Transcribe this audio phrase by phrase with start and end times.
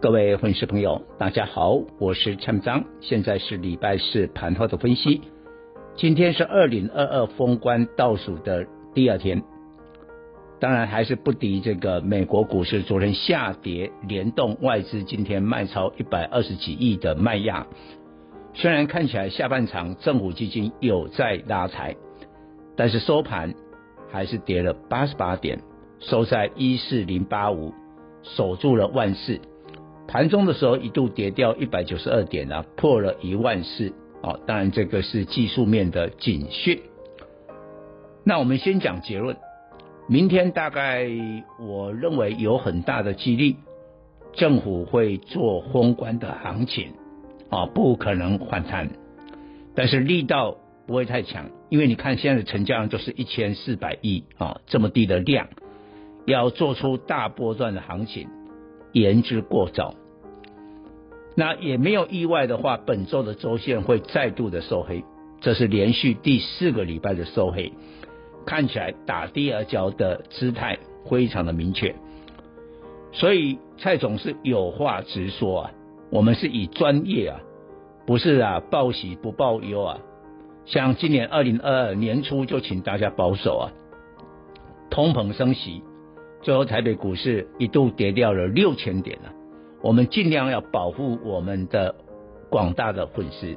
[0.00, 5.22] 各位粉丝朋友，大家好，我是陈章，现在是礼拜四盘后的分析。
[5.96, 8.64] 今天是二零二二封关倒数的
[8.94, 9.42] 第二天，
[10.60, 17.66] 当然还是不敌这个美国股市昨天下跌，联动外资今天卖超一百二十几亿的卖压。
[18.54, 21.96] 虽然看起来下半场政府基金有在拉抬，
[22.76, 23.52] 但是收盘
[24.12, 25.58] 还是跌了八十八点，
[25.98, 27.74] 收在一四零八五，
[28.22, 29.40] 守住了万四。
[30.08, 34.40] 盘中的时候一度跌掉一百九十二点啊，破了一万四哦。
[34.46, 36.80] 当然这个是技术面的警讯。
[38.24, 39.36] 那我们先讲结论，
[40.08, 41.06] 明天大概
[41.60, 43.56] 我认为有很大的几率，
[44.32, 46.94] 政府会做封关的行情
[47.50, 48.88] 啊，不可能反弹，
[49.74, 55.48] 但是力道不会太强，因为你看现在的成交量就是一千四百亿啊，这么低的量，
[56.24, 58.26] 要做出大波段的行情。
[58.92, 59.94] 言之过早，
[61.36, 65.04] 那也没有意外的话，本周的周线会再度的收黑，
[65.40, 67.72] 这是连续第四个礼拜的收黑，
[68.46, 71.94] 看起来打第二脚的姿态非常的明确，
[73.12, 75.70] 所以蔡总是有话直说啊，
[76.10, 77.40] 我们是以专业啊，
[78.06, 79.98] 不是啊报喜不报忧啊，
[80.64, 83.72] 像今年二零二二年初就请大家保守啊，
[84.90, 85.82] 通膨升息。
[86.40, 89.32] 最后，台北股市一度跌掉了六千点了。
[89.82, 91.94] 我们尽量要保护我们的
[92.50, 93.56] 广大的粉丝，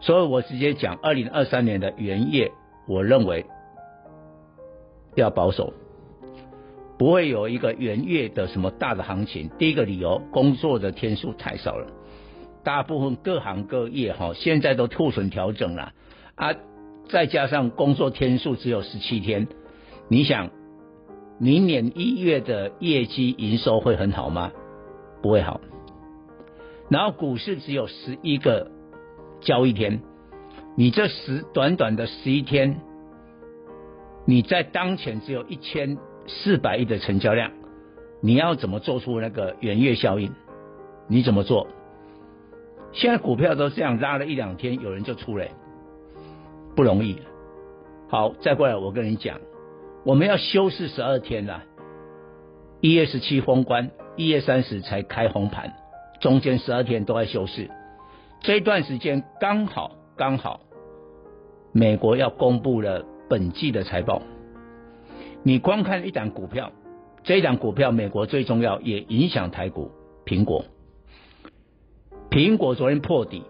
[0.00, 2.52] 所以我直接讲，二零二三年的元月，
[2.86, 3.44] 我认为
[5.14, 5.72] 要保守，
[6.98, 9.50] 不会有一个元月的什么大的行情。
[9.58, 11.86] 第一个理由，工作的天数太少了，
[12.62, 15.92] 大部分各行各业哈现在都库存调整了
[16.34, 16.54] 啊，
[17.08, 19.48] 再加上工作天数只有十七天，
[20.08, 20.50] 你想？
[21.38, 24.52] 明年一月的业绩营收会很好吗？
[25.20, 25.60] 不会好。
[26.88, 28.70] 然后股市只有十一个
[29.40, 30.00] 交易天，
[30.76, 32.80] 你这十短短的十一天，
[34.26, 37.50] 你在当前只有一千四百亿的成交量，
[38.20, 40.32] 你要怎么做出那个元月效应？
[41.08, 41.66] 你怎么做？
[42.92, 45.50] 现在股票都这样拉了一两天，有人就出来，
[46.76, 47.18] 不容易。
[48.08, 49.40] 好，再过来我跟你讲。
[50.04, 51.62] 我们要休市十二天了，
[52.82, 55.72] 一月十七封关，一月三十才开红盘，
[56.20, 57.70] 中间十二天都在休市。
[58.40, 60.60] 这一段时间刚好刚好，
[61.72, 64.20] 美国要公布了本季的财报。
[65.42, 66.72] 你光看一档股票，
[67.22, 69.90] 这一档股票美国最重要，也影响台股。
[70.26, 70.66] 苹果，
[72.28, 73.42] 苹果昨天破底，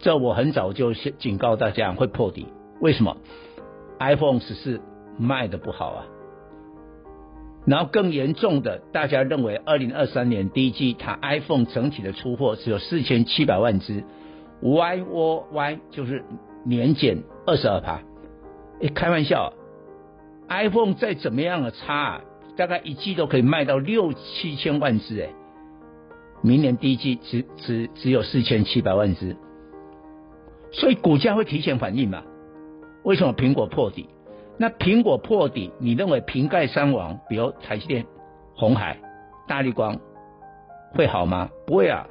[0.00, 2.46] 这我很早就警告大家会破底。
[2.80, 3.16] 为什么
[3.98, 4.82] ？iPhone 十四。
[5.18, 6.04] 卖的不好啊，
[7.66, 14.04] 然后更严重的，大家认为二零二三年第一季它 iPhone 整体的出货只有四千七百万只
[14.60, 16.24] ，Y O Y 就是
[16.64, 18.00] 年减二十二趴，
[18.80, 19.52] 哎，开玩笑
[20.48, 22.20] ，iPhone 再怎么样的差啊，
[22.56, 25.28] 大概一季都可以卖到六七千万只哎，
[26.42, 29.36] 明年第一季只只只有四千七百万只，
[30.72, 32.22] 所以股价会提前反应嘛？
[33.04, 34.08] 为什么苹果破底？
[34.58, 38.06] 那苹果破底，你认为瓶盖三王，比如台积电、
[38.54, 38.98] 红海、
[39.48, 39.98] 大立光，
[40.94, 41.48] 会好吗？
[41.66, 42.06] 不会啊，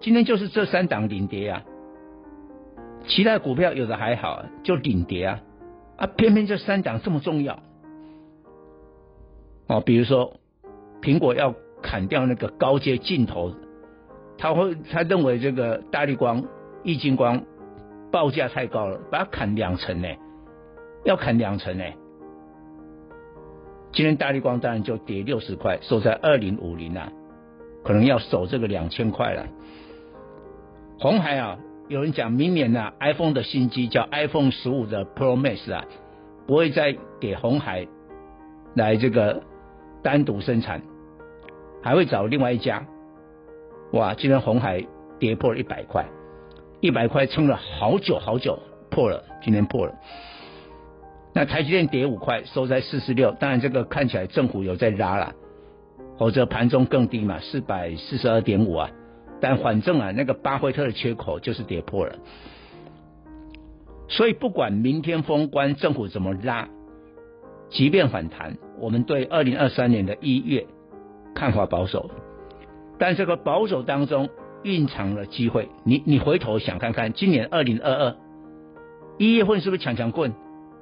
[0.00, 1.62] 今天就是这三档领跌啊，
[3.06, 5.40] 其他股票有的还好，就领跌啊，
[5.96, 7.60] 啊，偏偏这三档这么重要，
[9.68, 10.34] 哦，比如说
[11.00, 13.54] 苹果要砍掉那个高阶镜头，
[14.36, 16.44] 他会他认为这个大立光、
[16.82, 17.44] 玉晶光
[18.10, 20.08] 报价太高了，把它砍两成呢。
[21.04, 21.84] 要砍两成呢，
[23.92, 27.12] 今天大立光当然就跌六十块，收在二零五零啊，
[27.84, 29.46] 可能要守这个两千块了。
[30.98, 31.58] 红海啊，
[31.88, 35.84] 有人讲明年呢，iPhone 的新机叫 iPhone 十五的 Pro Max 啊，
[36.46, 37.86] 不会再给红海
[38.74, 39.42] 来这个
[40.02, 40.82] 单独生产，
[41.82, 42.86] 还会找另外一家。
[43.92, 44.86] 哇，今天红海
[45.18, 46.06] 跌破了一百块，
[46.80, 48.58] 一百块撑了好久好久，
[48.90, 49.94] 破了，今天破了。
[51.34, 53.32] 那台积电跌五块，收在四十六。
[53.32, 55.32] 当然，这个看起来政府有在拉了，
[56.16, 58.90] 否则盘中更低嘛，四百四十二点五啊。
[59.40, 62.14] 但反正啊，那个巴菲特的缺口就是跌破了。
[64.06, 66.68] 所以不管明天封关政府怎么拉，
[67.68, 70.66] 即便反弹，我们对二零二三年的一月
[71.34, 72.10] 看法保守。
[72.96, 74.28] 但这个保守当中
[74.62, 75.68] 蕴藏了机会。
[75.82, 78.16] 你你回头想看看，今年二零二二
[79.18, 80.32] 一月份是不是强强棍，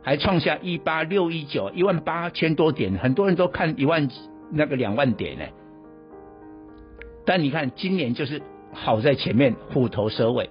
[0.03, 4.09] 还创下一八六一九一万八千多点，很多人都看一万
[4.51, 5.45] 那个两万点呢。
[7.25, 10.51] 但你看今年就是好在前面虎头蛇尾。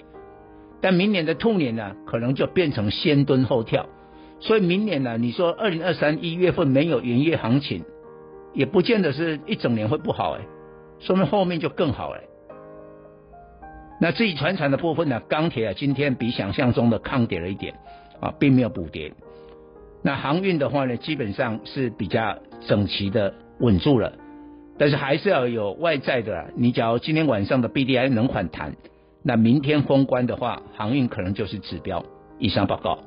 [0.83, 3.86] 但明年的兔年呢，可能就变成先蹲后跳，
[4.39, 7.83] 所以明年呢，你说二零二三一月份没有元月行情，
[8.56, 10.42] 也不见得是一整年会不好哎，
[10.97, 12.21] 说明后面就更好哎。
[14.00, 17.75] 那至于传产的部分呢，钢铁啊，今天比想象中的抗跌了一点
[18.19, 19.13] 啊，并没有补跌。
[20.03, 24.18] 那航运的话呢，基本上是比较整齐的稳住了，
[24.77, 28.75] 但是还是要有外在的，你假如今天晚上的 BDI 能反弹。
[29.24, 32.03] 那明天封关的话，航运可能就是指标。
[32.39, 32.98] 以上报告。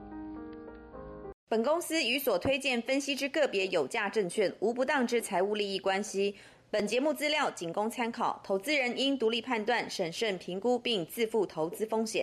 [1.49, 6.37] 本公司与所推荐分析之个别有价证券无不当之财务利益关系。
[6.71, 12.23] 本节目资料仅供参考，投资人应独立判断、审慎评估并自负投资风险。